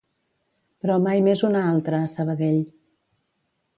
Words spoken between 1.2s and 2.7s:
més una altra a Sabadell.